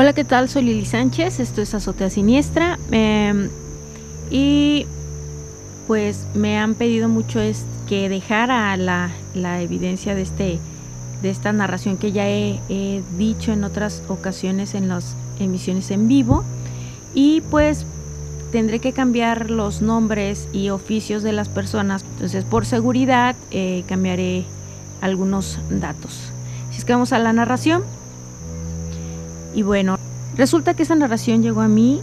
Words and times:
Hola, 0.00 0.14
¿qué 0.14 0.24
tal? 0.24 0.48
Soy 0.48 0.62
Lili 0.62 0.86
Sánchez, 0.86 1.40
esto 1.40 1.60
es 1.60 1.74
Azotea 1.74 2.08
Siniestra 2.08 2.78
em, 2.90 3.50
y 4.30 4.86
pues 5.86 6.26
me 6.32 6.56
han 6.56 6.74
pedido 6.74 7.06
mucho 7.10 7.38
es 7.38 7.66
que 7.86 8.08
dejara 8.08 8.74
la, 8.78 9.10
evidencia 9.60 10.14
de, 10.14 10.22
este, 10.22 10.58
de 11.20 11.28
esta 11.28 11.52
narración 11.52 11.98
que 11.98 12.12
ya 12.12 12.26
he, 12.26 13.02
dicho 13.18 13.52
en 13.52 13.62
otras 13.62 14.02
ocasiones 14.08 14.74
en 14.74 14.88
las 14.88 15.16
emisiones 15.38 15.90
en 15.90 16.08
vivo 16.08 16.44
y 17.12 17.42
pues 17.50 17.84
tendré 18.52 18.78
que 18.78 18.94
cambiar 18.94 19.50
los 19.50 19.82
nombres 19.82 20.48
y 20.54 20.70
oficios 20.70 21.22
de 21.22 21.32
las 21.32 21.50
personas, 21.50 22.06
entonces 22.14 22.46
por 22.46 22.64
seguridad 22.64 23.36
eh, 23.50 23.84
cambiaré 23.86 24.46
algunos 25.02 25.58
datos. 25.68 26.32
Si 26.70 26.78
es 26.78 26.86
que 26.86 26.94
vamos 26.94 27.12
a 27.12 27.18
la 27.18 27.34
narración, 27.34 27.82
y 29.54 29.62
bueno, 29.62 29.98
resulta 30.36 30.74
que 30.74 30.82
esa 30.82 30.94
narración 30.94 31.42
llegó 31.42 31.60
a 31.60 31.68
mí 31.68 32.00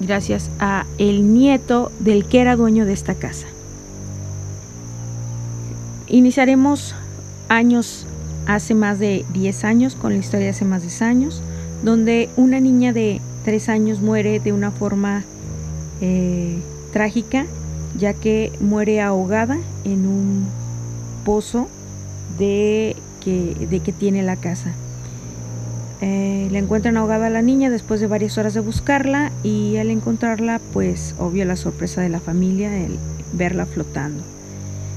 gracias 0.00 0.50
a 0.58 0.86
el 0.98 1.32
nieto 1.34 1.90
del 2.00 2.26
que 2.26 2.40
era 2.40 2.56
dueño 2.56 2.84
de 2.84 2.92
esta 2.92 3.14
casa. 3.14 3.46
Iniciaremos 6.06 6.94
años, 7.48 8.06
hace 8.46 8.74
más 8.74 8.98
de 8.98 9.24
10 9.32 9.64
años, 9.64 9.94
con 9.94 10.12
la 10.12 10.18
historia 10.18 10.46
de 10.46 10.50
hace 10.50 10.64
más 10.64 10.82
de 10.82 10.88
10 10.88 11.02
años, 11.02 11.42
donde 11.82 12.28
una 12.36 12.60
niña 12.60 12.92
de 12.92 13.20
3 13.44 13.68
años 13.68 14.00
muere 14.00 14.40
de 14.40 14.52
una 14.52 14.70
forma 14.70 15.24
eh, 16.00 16.58
trágica, 16.92 17.46
ya 17.98 18.12
que 18.14 18.52
muere 18.60 19.00
ahogada 19.00 19.58
en 19.84 20.06
un 20.06 20.46
pozo 21.24 21.68
de 22.38 22.96
que, 23.22 23.66
de 23.70 23.80
que 23.80 23.92
tiene 23.92 24.22
la 24.22 24.36
casa. 24.36 24.72
Eh, 26.06 26.48
le 26.50 26.58
encuentran 26.58 26.98
ahogada 26.98 27.28
a 27.28 27.30
la 27.30 27.40
niña 27.40 27.70
después 27.70 27.98
de 27.98 28.06
varias 28.06 28.36
horas 28.36 28.52
de 28.52 28.60
buscarla 28.60 29.32
y 29.42 29.78
al 29.78 29.88
encontrarla, 29.88 30.60
pues 30.74 31.14
obvio 31.18 31.46
la 31.46 31.56
sorpresa 31.56 32.02
de 32.02 32.10
la 32.10 32.20
familia, 32.20 32.78
el 32.78 32.98
verla 33.32 33.64
flotando. 33.64 34.22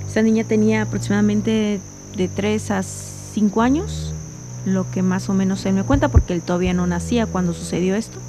Esta 0.06 0.22
niña 0.22 0.44
tenía 0.44 0.82
aproximadamente 0.82 1.80
de 2.18 2.28
3 2.28 2.72
a 2.72 2.84
5 2.84 3.62
años, 3.62 4.14
lo 4.66 4.92
que 4.92 5.02
más 5.02 5.30
o 5.30 5.34
menos 5.34 5.62
se 5.62 5.72
me 5.72 5.84
cuenta 5.84 6.10
porque 6.10 6.34
él 6.34 6.42
todavía 6.42 6.74
no 6.74 6.86
nacía 6.88 7.26
cuando 7.26 7.54
sucedió 7.54 7.96
esto. 7.96 8.20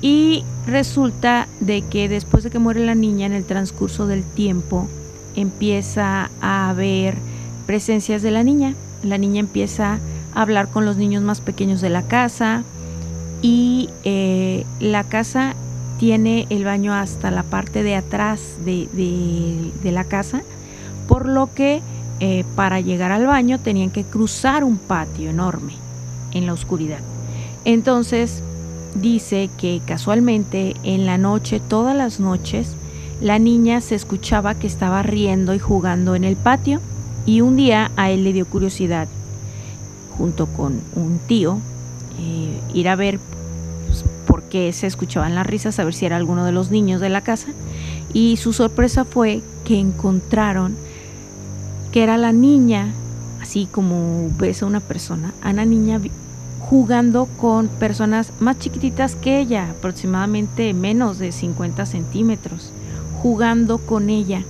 Y 0.00 0.42
resulta 0.66 1.48
de 1.60 1.82
que 1.82 2.08
después 2.08 2.44
de 2.44 2.50
que 2.50 2.58
muere 2.58 2.80
la 2.86 2.94
niña 2.94 3.26
en 3.26 3.34
el 3.34 3.44
transcurso 3.44 4.06
del 4.06 4.22
tiempo 4.22 4.88
empieza 5.36 6.30
a 6.40 6.70
haber 6.70 7.14
presencias 7.66 8.22
de 8.22 8.30
la 8.30 8.42
niña. 8.42 8.72
La 9.02 9.18
niña 9.18 9.40
empieza 9.40 9.98
hablar 10.34 10.68
con 10.68 10.84
los 10.84 10.96
niños 10.96 11.22
más 11.22 11.40
pequeños 11.40 11.80
de 11.80 11.90
la 11.90 12.02
casa 12.02 12.64
y 13.42 13.90
eh, 14.04 14.64
la 14.80 15.04
casa 15.04 15.54
tiene 15.98 16.46
el 16.50 16.64
baño 16.64 16.92
hasta 16.92 17.30
la 17.30 17.42
parte 17.42 17.82
de 17.82 17.94
atrás 17.94 18.40
de, 18.64 19.72
la 19.84 20.04
casa, 20.04 20.42
por 21.06 21.26
lo 21.26 21.52
que 21.54 21.80
eh, 22.20 22.44
para 22.56 22.80
llegar 22.80 23.12
al 23.12 23.26
baño 23.26 23.60
tenían 23.60 23.90
que 23.90 24.04
cruzar 24.04 24.64
un 24.64 24.76
patio 24.76 25.30
enorme 25.30 25.74
en 26.32 26.46
la 26.46 26.52
oscuridad. 26.52 27.00
Entonces 27.64 28.42
dice 28.94 29.50
que 29.58 29.80
casualmente 29.86 30.74
en 30.82 31.06
la 31.06 31.18
noche, 31.18 31.60
todas 31.60 31.96
las 31.96 32.20
noches, 32.20 32.74
la 33.20 33.38
niña 33.38 33.80
se 33.80 33.94
escuchaba 33.94 34.54
que 34.54 34.66
estaba 34.66 35.02
riendo 35.02 35.54
y 35.54 35.58
jugando 35.58 36.14
en 36.14 36.24
el 36.24 36.36
patio 36.36 36.80
y 37.26 37.40
un 37.40 37.56
día 37.56 37.90
a 37.96 38.10
él 38.10 38.24
le 38.24 38.32
dio 38.32 38.46
curiosidad 38.46 39.08
junto 40.18 40.46
con 40.46 40.80
un 40.94 41.18
tío, 41.26 41.58
eh, 42.18 42.60
ir 42.72 42.88
a 42.88 42.96
ver 42.96 43.18
pues, 43.86 44.04
por 44.26 44.42
qué 44.44 44.72
se 44.72 44.86
escuchaban 44.86 45.34
las 45.34 45.46
risas, 45.46 45.78
a 45.78 45.84
ver 45.84 45.94
si 45.94 46.06
era 46.06 46.16
alguno 46.16 46.44
de 46.44 46.52
los 46.52 46.70
niños 46.70 47.00
de 47.00 47.08
la 47.08 47.20
casa. 47.22 47.48
Y 48.12 48.36
su 48.36 48.52
sorpresa 48.52 49.04
fue 49.04 49.42
que 49.64 49.78
encontraron 49.78 50.76
que 51.92 52.02
era 52.02 52.16
la 52.16 52.32
niña, 52.32 52.92
así 53.40 53.68
como 53.70 54.28
ves 54.38 54.62
a 54.62 54.66
una 54.66 54.80
persona, 54.80 55.32
a 55.42 55.50
una 55.50 55.64
niña 55.64 56.00
jugando 56.60 57.28
con 57.40 57.68
personas 57.68 58.32
más 58.40 58.58
chiquititas 58.58 59.16
que 59.16 59.38
ella, 59.38 59.70
aproximadamente 59.70 60.72
menos 60.72 61.18
de 61.18 61.30
50 61.30 61.86
centímetros, 61.86 62.72
jugando 63.22 63.78
con 63.78 64.10
ella, 64.10 64.42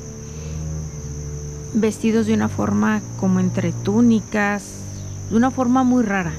vestidos 1.74 2.26
de 2.26 2.34
una 2.34 2.48
forma 2.48 3.02
como 3.18 3.40
entre 3.40 3.72
túnicas, 3.72 4.83
de 5.30 5.36
una 5.36 5.50
forma 5.50 5.84
muy 5.84 6.02
rara. 6.02 6.32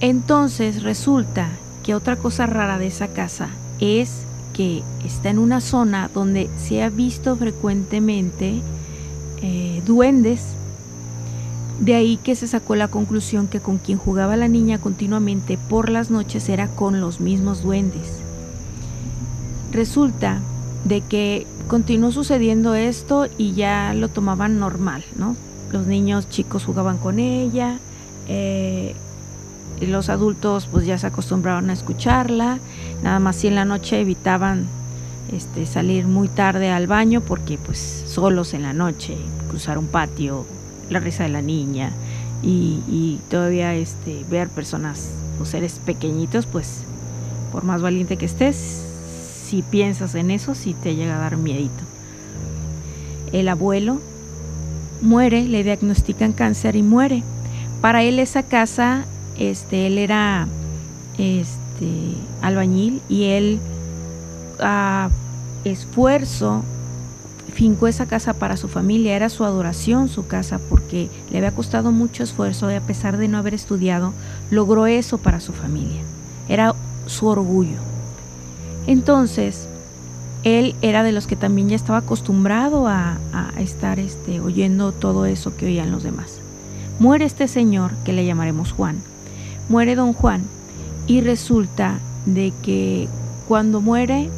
Entonces 0.00 0.82
resulta 0.82 1.48
que 1.82 1.94
otra 1.94 2.16
cosa 2.16 2.46
rara 2.46 2.78
de 2.78 2.86
esa 2.86 3.08
casa 3.08 3.48
es 3.80 4.22
que 4.52 4.82
está 5.04 5.30
en 5.30 5.38
una 5.38 5.60
zona 5.60 6.10
donde 6.12 6.50
se 6.56 6.82
ha 6.82 6.90
visto 6.90 7.36
frecuentemente 7.36 8.60
eh, 9.42 9.82
duendes. 9.86 10.42
De 11.80 11.94
ahí 11.94 12.16
que 12.16 12.36
se 12.36 12.46
sacó 12.46 12.76
la 12.76 12.88
conclusión 12.88 13.48
que 13.48 13.60
con 13.60 13.78
quien 13.78 13.98
jugaba 13.98 14.36
la 14.36 14.46
niña 14.46 14.78
continuamente 14.78 15.58
por 15.68 15.88
las 15.88 16.10
noches 16.10 16.48
era 16.48 16.68
con 16.68 17.00
los 17.00 17.20
mismos 17.20 17.62
duendes. 17.62 18.20
Resulta 19.72 20.40
de 20.84 21.00
que 21.00 21.46
continuó 21.66 22.12
sucediendo 22.12 22.74
esto 22.74 23.26
y 23.38 23.52
ya 23.54 23.94
lo 23.94 24.08
tomaban 24.08 24.58
normal, 24.58 25.02
¿no? 25.16 25.34
Los 25.72 25.86
niños 25.86 26.28
chicos 26.28 26.64
jugaban 26.64 26.98
con 26.98 27.18
ella, 27.18 27.78
eh, 28.28 28.94
y 29.80 29.86
los 29.86 30.08
adultos 30.08 30.68
pues 30.70 30.86
ya 30.86 30.96
se 30.98 31.08
acostumbraron 31.08 31.70
a 31.70 31.72
escucharla, 31.72 32.58
nada 33.02 33.18
más 33.18 33.36
si 33.36 33.48
en 33.48 33.56
la 33.56 33.64
noche 33.64 34.00
evitaban 34.00 34.66
este, 35.32 35.66
salir 35.66 36.06
muy 36.06 36.28
tarde 36.28 36.70
al 36.70 36.86
baño 36.86 37.20
porque 37.20 37.58
pues 37.58 38.04
solos 38.06 38.54
en 38.54 38.62
la 38.62 38.72
noche, 38.72 39.16
cruzar 39.48 39.78
un 39.78 39.86
patio, 39.86 40.46
la 40.88 41.00
risa 41.00 41.24
de 41.24 41.30
la 41.30 41.42
niña 41.42 41.90
y, 42.42 43.18
todavía 43.30 43.74
este, 43.74 44.24
ver 44.30 44.48
personas 44.48 45.10
o 45.40 45.44
seres 45.44 45.80
pequeñitos 45.84 46.46
pues 46.46 46.82
por 47.50 47.64
más 47.64 47.82
valiente 47.82 48.16
que 48.16 48.26
estés, 48.26 48.84
si 49.44 49.62
piensas 49.62 50.14
en 50.14 50.30
eso, 50.30 50.54
sí 50.54 50.74
te 50.74 50.94
llega 50.94 51.16
a 51.16 51.20
dar 51.20 51.36
miedito. 51.36 51.84
El 53.32 53.48
abuelo 53.48 54.00
muere, 55.02 55.46
le 55.48 55.64
diagnostican 55.64 56.32
cáncer 56.32 56.76
y 56.76 56.82
muere. 56.82 57.22
Para 57.80 58.02
él 58.02 58.18
esa 58.18 58.42
casa, 58.42 59.04
este, 59.36 59.86
él 59.86 59.98
era 59.98 60.46
este, 61.18 62.14
albañil 62.40 63.02
y 63.08 63.24
él 63.24 63.60
a 64.60 65.10
esfuerzo 65.64 66.62
fincó 67.52 67.86
esa 67.86 68.06
casa 68.06 68.34
para 68.34 68.56
su 68.56 68.68
familia, 68.68 69.14
era 69.14 69.28
su 69.28 69.44
adoración 69.44 70.08
su 70.08 70.26
casa 70.26 70.58
porque 70.70 71.10
le 71.30 71.38
había 71.38 71.54
costado 71.54 71.92
mucho 71.92 72.22
esfuerzo 72.22 72.70
y 72.70 72.74
a 72.74 72.80
pesar 72.80 73.18
de 73.18 73.28
no 73.28 73.38
haber 73.38 73.54
estudiado, 73.54 74.14
logró 74.50 74.86
eso 74.86 75.18
para 75.18 75.40
su 75.40 75.52
familia. 75.52 76.00
Era 76.48 76.74
su 77.06 77.26
orgullo. 77.26 77.78
Entonces, 78.86 79.68
él 80.44 80.74
era 80.82 81.02
de 81.02 81.12
los 81.12 81.26
que 81.26 81.36
también 81.36 81.68
ya 81.68 81.76
estaba 81.76 81.98
acostumbrado 81.98 82.88
a, 82.88 83.18
estar 83.58 84.00
este, 84.00 84.40
oyendo 84.40 84.92
todo 84.92 85.26
eso 85.26 85.56
que 85.56 85.66
oían 85.66 85.92
los 85.92 86.02
demás. 86.02 86.40
Muere 86.98 87.24
este 87.24 87.46
señor, 87.46 87.92
que 88.04 88.12
le 88.12 88.26
llamaremos 88.26 88.72
Juan. 88.72 88.96
Muere 89.68 89.94
don 89.94 90.12
Juan 90.12 90.42
y 91.06 91.20
resulta 91.20 91.98
de 92.26 92.52
que 92.62 93.08
cuando 93.46 93.80
muere, 93.80 94.30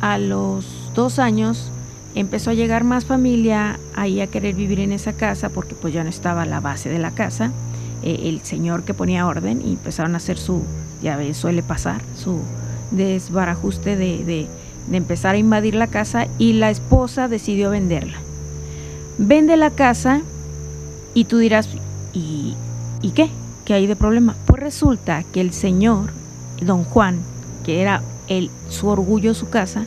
a 0.00 0.18
los 0.18 0.66
dos 0.94 1.18
años, 1.18 1.70
empezó 2.14 2.50
a 2.50 2.54
llegar 2.54 2.84
más 2.84 3.04
familia 3.04 3.78
ahí 3.94 4.20
a 4.20 4.26
querer 4.26 4.54
vivir 4.54 4.80
en 4.80 4.92
esa 4.92 5.12
casa 5.14 5.48
porque 5.48 5.74
pues 5.74 5.92
ya 5.92 6.04
no 6.04 6.10
estaba 6.10 6.46
la 6.46 6.60
base 6.60 6.88
de 6.88 6.98
la 6.98 7.10
casa, 7.10 7.50
eh, 8.02 8.20
el 8.24 8.40
señor 8.42 8.84
que 8.84 8.94
ponía 8.94 9.26
orden 9.26 9.62
y 9.62 9.72
empezaron 9.72 10.14
a 10.14 10.18
hacer 10.18 10.38
su, 10.38 10.62
ya 11.02 11.16
ves, 11.16 11.36
suele 11.36 11.62
pasar, 11.62 12.02
su 12.16 12.40
desbarajuste 12.90 13.96
de, 13.96 14.24
de, 14.24 14.46
empezar 14.92 15.34
a 15.34 15.38
invadir 15.38 15.74
la 15.74 15.86
casa 15.86 16.26
y 16.38 16.54
la 16.54 16.70
esposa 16.70 17.28
decidió 17.28 17.70
venderla. 17.70 18.18
Vende 19.18 19.56
la 19.56 19.70
casa 19.70 20.20
y 21.14 21.24
tú 21.24 21.38
dirás, 21.38 21.68
¿y, 22.12 22.54
¿y 23.02 23.10
qué? 23.10 23.30
¿Qué 23.64 23.74
hay 23.74 23.86
de 23.86 23.96
problema? 23.96 24.34
Pues 24.46 24.60
resulta 24.60 25.22
que 25.32 25.40
el 25.40 25.52
señor, 25.52 26.10
don 26.60 26.84
Juan, 26.84 27.18
que 27.64 27.80
era 27.80 28.02
el, 28.28 28.50
su 28.68 28.88
orgullo, 28.88 29.34
su 29.34 29.48
casa, 29.48 29.86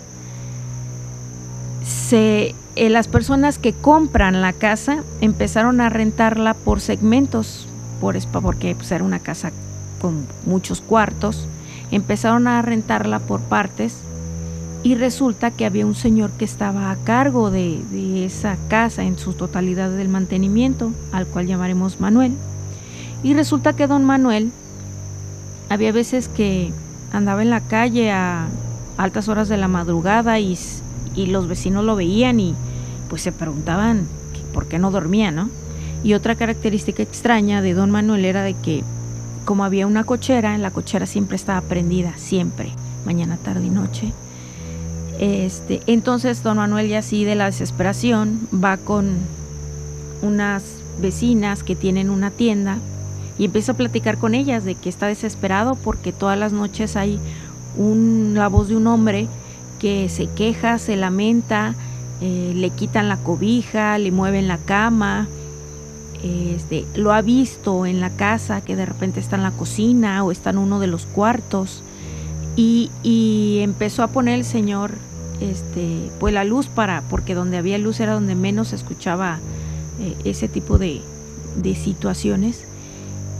se, 1.85 2.55
eh, 2.75 2.89
las 2.89 3.07
personas 3.07 3.59
que 3.59 3.73
compran 3.73 4.41
la 4.41 4.53
casa 4.53 5.03
empezaron 5.21 5.79
a 5.81 5.89
rentarla 5.89 6.53
por 6.53 6.81
segmentos, 6.81 7.67
por, 8.01 8.17
porque 8.41 8.75
pues, 8.75 8.91
era 8.91 9.03
una 9.03 9.19
casa 9.19 9.51
con 9.99 10.25
muchos 10.45 10.81
cuartos 10.81 11.47
Empezaron 11.91 12.47
a 12.47 12.61
rentarla 12.61 13.19
por 13.19 13.39
partes 13.41 13.95
y 14.83 14.95
resulta 14.95 15.51
que 15.51 15.65
había 15.65 15.85
un 15.85 15.95
señor 15.95 16.31
que 16.31 16.45
estaba 16.45 16.91
a 16.91 16.95
cargo 16.97 17.51
de, 17.51 18.25
esa 18.25 18.57
casa 18.67 19.03
en 19.03 19.17
su 19.17 19.33
totalidad 19.33 19.89
del 19.89 20.09
mantenimiento, 20.09 20.91
al 21.11 21.25
cual 21.27 21.47
llamaremos 21.47 21.99
Manuel. 21.99 22.33
Y 23.23 23.33
resulta 23.33 23.73
que 23.73 23.87
don 23.87 24.05
Manuel 24.05 24.51
había 25.69 25.91
veces 25.91 26.29
que 26.29 26.71
andaba 27.11 27.41
en 27.41 27.49
la 27.49 27.61
calle 27.61 28.11
a 28.11 28.47
altas 28.97 29.27
horas 29.27 29.49
de 29.49 29.57
la 29.57 29.67
madrugada 29.67 30.39
y, 30.39 30.57
los 31.15 31.47
vecinos 31.47 31.83
lo 31.83 31.95
veían 31.95 32.39
y 32.39 32.53
pues 33.09 33.23
se 33.23 33.31
preguntaban 33.31 34.05
por 34.53 34.67
qué 34.67 34.77
no 34.77 34.91
dormía, 34.91 35.31
¿no? 35.31 35.49
Y 36.03 36.13
otra 36.13 36.35
característica 36.35 37.01
extraña 37.01 37.63
de 37.63 37.73
don 37.73 37.89
Manuel 37.89 38.23
era 38.23 38.43
de 38.43 38.53
que 38.53 38.83
como 39.45 39.63
había 39.63 39.87
una 39.87 40.03
cochera, 40.03 40.53
en 40.53 40.61
la 40.61 40.69
cochera 40.69 41.07
siempre 41.07 41.37
estaba 41.37 41.61
prendida, 41.61 42.13
siempre, 42.17 42.69
mañana, 43.03 43.37
tarde 43.37 43.65
y 43.65 43.69
noche. 43.71 44.13
Este, 45.19 45.81
entonces 45.87 46.43
don 46.43 46.57
Manuel 46.57 46.89
ya 46.89 46.99
así 46.99 47.25
de 47.25 47.35
la 47.35 47.45
desesperación 47.45 48.39
va 48.53 48.77
con 48.77 49.15
unas 50.21 50.63
vecinas 51.01 51.63
que 51.63 51.75
tienen 51.75 52.09
una 52.09 52.29
tienda 52.29 52.77
y 53.39 53.45
empieza 53.45 53.71
a 53.71 53.77
platicar 53.77 54.17
con 54.17 54.35
ellas 54.35 54.63
de 54.63 54.75
que 54.75 54.89
está 54.89 55.07
desesperado 55.07 55.75
porque 55.75 56.11
todas 56.11 56.37
las 56.37 56.53
noches 56.53 56.95
hay 56.95 57.19
un, 57.77 58.33
la 58.35 58.47
voz 58.47 58.69
de 58.69 58.75
un 58.75 58.87
hombre 58.87 59.27
que 59.79 60.09
se 60.09 60.27
queja, 60.27 60.79
se 60.79 60.95
lamenta, 60.95 61.75
eh, 62.21 62.53
le 62.55 62.69
quitan 62.71 63.09
la 63.09 63.17
cobija, 63.17 63.97
le 63.97 64.11
mueven 64.11 64.47
la 64.47 64.57
cama, 64.57 65.27
este, 66.23 66.85
lo 66.95 67.13
ha 67.13 67.21
visto 67.21 67.85
en 67.85 68.01
la 68.01 68.09
casa 68.09 68.61
que 68.61 68.75
de 68.75 68.85
repente 68.85 69.19
está 69.19 69.35
en 69.35 69.43
la 69.43 69.51
cocina 69.51 70.23
o 70.23 70.31
está 70.31 70.49
en 70.49 70.57
uno 70.57 70.79
de 70.79 70.87
los 70.87 71.05
cuartos 71.05 71.83
y, 72.57 72.91
y 73.03 73.59
empezó 73.61 74.03
a 74.03 74.07
poner 74.07 74.33
el 74.33 74.43
señor 74.43 74.95
este, 75.39 76.09
pues 76.19 76.33
la 76.33 76.43
luz 76.43 76.67
para, 76.67 77.03
porque 77.09 77.35
donde 77.35 77.57
había 77.57 77.77
luz 77.77 77.99
era 77.99 78.13
donde 78.13 78.35
menos 78.35 78.69
se 78.69 78.75
escuchaba 78.75 79.39
eh, 79.99 80.15
ese 80.25 80.47
tipo 80.47 80.77
de, 80.77 81.01
de, 81.55 81.75
situaciones. 81.75 82.63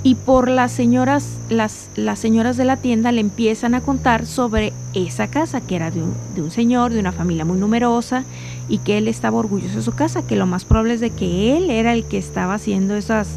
Y 0.04 0.14
por 0.14 0.48
las 0.48 0.72
señoras, 0.72 1.28
las, 1.50 1.90
las, 1.96 2.20
señoras 2.20 2.56
de 2.56 2.66
la 2.66 2.78
tienda 2.78 3.12
le 3.12 3.20
empiezan 3.20 3.74
a 3.74 3.82
contar 3.82 4.28
sobre 4.28 4.72
esa 4.94 5.28
casa, 5.28 5.60
que 5.60 5.76
era 5.76 5.90
de 5.90 6.04
un, 6.04 6.14
de 6.36 6.44
un, 6.44 6.52
señor, 6.52 6.94
de 6.94 7.00
una 7.00 7.12
familia 7.12 7.44
muy 7.44 7.58
numerosa, 7.58 8.24
y 8.70 8.78
que 8.78 9.00
él 9.00 9.08
estaba 9.08 9.40
orgulloso 9.40 9.78
de 9.78 9.82
su 9.82 9.94
casa, 9.94 10.26
que 10.26 10.36
lo 10.36 10.46
más 10.46 10.66
probable 10.66 10.94
es 10.94 11.02
de 11.02 11.10
que 11.10 11.58
él 11.58 11.72
era 11.72 11.94
el 11.94 12.06
que 12.06 12.20
estaba 12.20 12.54
haciendo 12.54 12.96
esas 12.96 13.28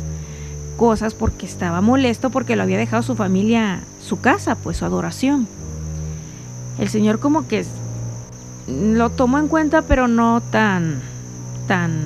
cosas 0.76 1.15
porque 1.15 1.44
estaba 1.47 1.81
molesto 1.81 2.31
porque 2.31 2.56
lo 2.56 2.62
había 2.62 2.79
dejado 2.79 3.03
su 3.03 3.15
familia, 3.15 3.81
su 4.03 4.21
casa, 4.21 4.55
pues 4.55 4.76
su 4.76 4.85
adoración. 4.85 5.49
El 6.79 6.89
señor 6.89 7.19
como 7.19 7.47
que 7.49 7.65
lo 8.67 9.11
tomó 9.11 9.39
en 9.39 9.49
cuenta, 9.49 9.83
pero 9.83 10.09
no 10.09 10.41
tan, 10.41 11.01
tan, 11.67 12.05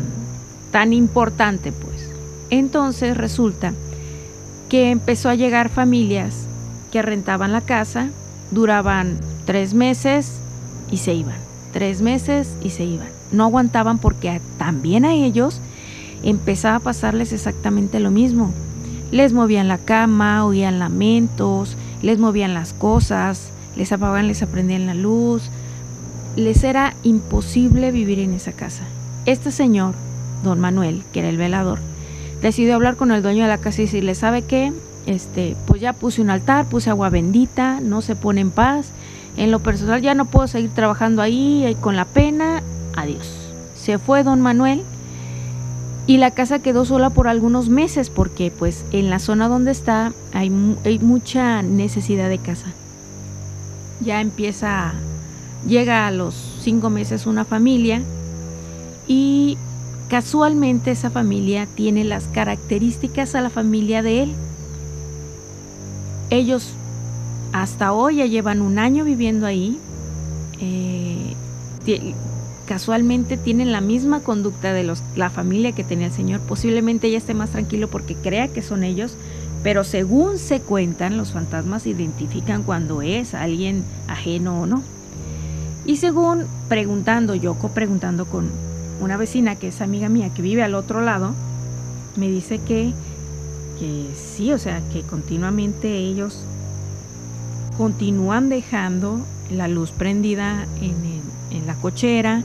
tan 0.70 0.92
importante, 0.92 1.72
pues. 1.72 2.08
Entonces 2.50 3.16
resulta 3.16 3.72
que 4.68 4.90
empezó 4.90 5.28
a 5.28 5.34
llegar 5.34 5.68
familias 5.68 6.46
que 6.90 7.02
rentaban 7.02 7.52
la 7.52 7.60
casa, 7.60 8.08
duraban 8.50 9.18
tres 9.44 9.74
meses 9.74 10.38
y 10.90 10.98
se 10.98 11.14
iban, 11.14 11.36
tres 11.72 12.02
meses 12.02 12.56
y 12.62 12.70
se 12.70 12.84
iban. 12.84 13.08
No 13.32 13.44
aguantaban 13.44 13.98
porque 13.98 14.40
también 14.58 15.04
a 15.04 15.12
ellos 15.12 15.60
empezaba 16.22 16.76
a 16.76 16.80
pasarles 16.80 17.32
exactamente 17.32 18.00
lo 18.00 18.10
mismo. 18.10 18.52
Les 19.10 19.32
movían 19.32 19.68
la 19.68 19.78
cama, 19.78 20.44
oían 20.44 20.78
lamentos, 20.78 21.76
les 22.02 22.18
movían 22.18 22.54
las 22.54 22.72
cosas, 22.72 23.50
les 23.76 23.92
apagaban, 23.92 24.28
les 24.28 24.42
aprendían 24.42 24.86
la 24.86 24.94
luz, 24.94 25.50
les 26.36 26.64
era 26.64 26.94
imposible 27.02 27.90
vivir 27.90 28.18
en 28.18 28.34
esa 28.34 28.52
casa. 28.52 28.84
Este 29.26 29.50
señor, 29.50 29.94
don 30.42 30.60
Manuel, 30.60 31.02
que 31.12 31.20
era 31.20 31.28
el 31.28 31.36
velador, 31.36 31.78
decidió 32.42 32.74
hablar 32.74 32.96
con 32.96 33.10
el 33.12 33.22
dueño 33.22 33.42
de 33.42 33.48
la 33.48 33.58
casa 33.58 33.82
y 33.82 33.86
decirle, 33.86 34.14
¿sabe 34.14 34.42
qué? 34.42 34.72
Este, 35.06 35.56
pues 35.66 35.80
ya 35.80 35.92
puse 35.92 36.20
un 36.20 36.30
altar, 36.30 36.66
puse 36.66 36.90
agua 36.90 37.10
bendita, 37.10 37.80
no 37.80 38.02
se 38.02 38.16
pone 38.16 38.40
en 38.40 38.50
paz. 38.50 38.90
En 39.36 39.50
lo 39.50 39.60
personal 39.60 40.00
ya 40.00 40.14
no 40.14 40.26
puedo 40.26 40.46
seguir 40.46 40.70
trabajando 40.70 41.22
ahí 41.22 41.76
con 41.80 41.96
la 41.96 42.04
pena. 42.04 42.62
Adiós. 42.96 43.28
Se 43.76 43.98
fue 43.98 44.22
don 44.22 44.40
Manuel 44.40 44.82
y 46.06 46.18
la 46.18 46.30
casa 46.30 46.58
quedó 46.58 46.84
sola 46.84 47.10
por 47.10 47.28
algunos 47.28 47.68
meses 47.68 48.10
porque 48.10 48.50
pues 48.50 48.84
en 48.92 49.10
la 49.10 49.18
zona 49.18 49.48
donde 49.48 49.70
está 49.70 50.12
hay, 50.32 50.52
hay 50.84 50.98
mucha 50.98 51.62
necesidad 51.62 52.28
de 52.28 52.38
casa. 52.38 52.66
Ya 54.00 54.20
empieza 54.20 54.94
Llega 55.68 56.06
a 56.06 56.10
los 56.10 56.34
cinco 56.60 56.90
meses 56.90 57.26
una 57.26 57.44
familia 57.44 58.02
y 59.06 59.56
casualmente 60.08 60.90
esa 60.90 61.10
familia 61.10 61.66
tiene 61.74 62.04
las 62.04 62.24
características 62.24 63.34
a 63.34 63.40
la 63.40 63.48
familia 63.48 64.02
de 64.02 64.24
él. 64.24 64.32
Ellos 66.28 66.72
hasta 67.52 67.92
hoy 67.92 68.16
ya 68.16 68.26
llevan 68.26 68.60
un 68.60 68.78
año 68.78 69.04
viviendo 69.04 69.46
ahí. 69.46 69.78
Eh, 70.60 71.34
casualmente 72.66 73.38
tienen 73.38 73.72
la 73.72 73.80
misma 73.80 74.20
conducta 74.20 74.74
de 74.74 74.84
los, 74.84 75.02
la 75.16 75.30
familia 75.30 75.72
que 75.72 75.84
tenía 75.84 76.08
el 76.08 76.12
Señor. 76.12 76.40
Posiblemente 76.40 77.06
ella 77.06 77.18
esté 77.18 77.32
más 77.32 77.50
tranquilo 77.50 77.88
porque 77.88 78.14
crea 78.16 78.48
que 78.48 78.60
son 78.60 78.84
ellos, 78.84 79.16
pero 79.64 79.82
según 79.82 80.38
se 80.38 80.60
cuentan, 80.60 81.16
los 81.16 81.32
fantasmas 81.32 81.86
identifican 81.86 82.62
cuando 82.62 83.00
es 83.00 83.32
alguien 83.32 83.82
ajeno 84.08 84.60
o 84.60 84.66
no. 84.66 84.82
Y 85.86 85.96
según 85.96 86.44
preguntando, 86.68 87.34
Yoko 87.34 87.70
preguntando 87.70 88.26
con 88.26 88.50
una 89.00 89.16
vecina 89.16 89.56
que 89.56 89.68
es 89.68 89.80
amiga 89.80 90.10
mía 90.10 90.28
que 90.34 90.42
vive 90.42 90.62
al 90.62 90.74
otro 90.74 91.00
lado, 91.00 91.34
me 92.16 92.28
dice 92.28 92.58
que, 92.58 92.92
que 93.78 94.06
sí, 94.14 94.52
o 94.52 94.58
sea, 94.58 94.82
que 94.92 95.00
continuamente 95.00 95.96
ellos 95.96 96.44
continúan 97.78 98.50
dejando 98.50 99.18
la 99.50 99.66
luz 99.66 99.92
prendida 99.92 100.66
en, 100.82 100.94
en, 101.50 101.66
la 101.66 101.74
cochera 101.76 102.42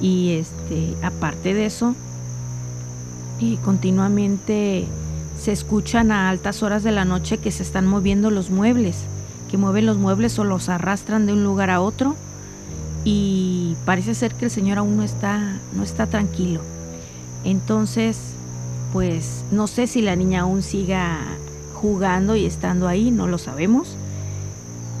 y 0.00 0.30
este 0.34 0.94
aparte 1.02 1.54
de 1.54 1.66
eso 1.66 1.96
y 3.40 3.56
continuamente 3.56 4.86
se 5.42 5.50
escuchan 5.50 6.12
a 6.12 6.30
altas 6.30 6.62
horas 6.62 6.84
de 6.84 6.92
la 6.92 7.04
noche 7.04 7.38
que 7.38 7.50
se 7.50 7.64
están 7.64 7.84
moviendo 7.84 8.30
los 8.30 8.50
muebles, 8.50 8.98
que 9.50 9.58
mueven 9.58 9.86
los 9.86 9.98
muebles 9.98 10.38
o 10.38 10.44
los 10.44 10.68
arrastran 10.68 11.26
de 11.26 11.32
un 11.32 11.42
lugar 11.42 11.68
a 11.68 11.80
otro 11.80 12.14
y 13.02 13.74
parece 13.84 14.14
ser 14.14 14.36
que 14.36 14.44
el 14.44 14.52
Señor 14.52 14.78
aún 14.78 14.96
no 14.96 15.02
está, 15.02 15.58
no 15.74 15.82
está 15.82 16.06
tranquilo. 16.06 16.60
Entonces, 17.42 18.20
pues 18.92 19.42
no 19.50 19.66
sé 19.66 19.88
si 19.88 20.00
la 20.00 20.14
niña 20.14 20.42
aún 20.42 20.62
siga 20.62 21.18
jugando 21.74 22.36
y 22.36 22.46
estando 22.46 22.86
ahí, 22.86 23.10
no 23.10 23.26
lo 23.26 23.38
sabemos. 23.38 23.96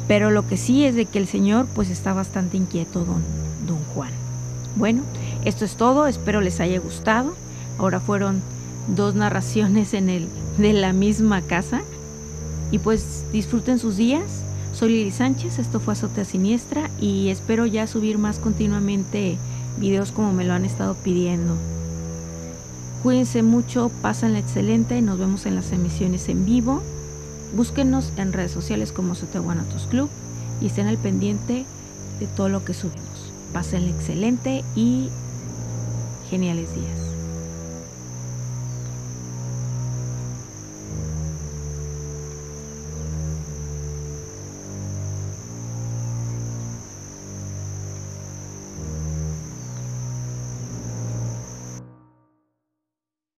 Pero 0.08 0.32
lo 0.32 0.48
que 0.48 0.56
sí 0.56 0.84
es 0.84 0.96
de 0.96 1.06
que 1.06 1.20
el 1.20 1.28
Señor 1.28 1.66
pues 1.72 1.88
está 1.88 2.14
bastante 2.14 2.56
inquieto, 2.56 3.04
don, 3.04 3.22
don 3.68 3.78
Juan. 3.94 4.10
Bueno, 4.74 5.02
esto 5.44 5.64
es 5.64 5.76
todo, 5.76 6.08
espero 6.08 6.40
les 6.40 6.58
haya 6.58 6.80
gustado. 6.80 7.36
Ahora 7.78 8.00
fueron 8.00 8.42
dos 8.88 9.14
narraciones 9.14 9.94
en 9.94 10.08
el, 10.08 10.28
de 10.58 10.72
la 10.72 10.92
misma 10.92 11.42
casa. 11.42 11.82
Y 12.70 12.78
pues 12.78 13.24
disfruten 13.32 13.78
sus 13.78 13.96
días 13.96 14.42
soy 14.72 14.88
Lili 14.88 15.10
Sánchez, 15.10 15.58
esto 15.58 15.80
fue 15.80 15.92
Azotea 15.92 16.24
Siniestra 16.24 16.88
y 16.98 17.28
espero 17.28 17.66
ya 17.66 17.86
subir 17.86 18.16
más 18.16 18.38
continuamente 18.38 19.36
videos 19.78 20.12
como 20.12 20.32
me 20.32 20.44
lo 20.44 20.54
han 20.54 20.64
estado 20.64 20.94
pidiendo. 20.94 21.56
Cuídense 23.02 23.42
mucho, 23.42 23.90
pasen 24.00 24.34
excelente 24.34 24.96
y 24.96 25.02
nos 25.02 25.18
vemos 25.18 25.44
en 25.44 25.56
las 25.56 25.72
emisiones 25.72 26.28
en 26.28 26.46
vivo. 26.46 26.82
Búsquenos 27.54 28.12
en 28.16 28.32
redes 28.32 28.52
sociales 28.52 28.92
como 28.92 29.12
Azotea 29.12 29.42
Club 29.90 30.08
y 30.62 30.66
estén 30.66 30.86
al 30.86 30.96
pendiente 30.96 31.66
de 32.18 32.26
todo 32.28 32.48
lo 32.48 32.64
que 32.64 32.72
subimos. 32.72 33.32
Pasen 33.52 33.88
excelente 33.88 34.64
y 34.74 35.10
geniales 36.30 36.74
días. 36.74 37.11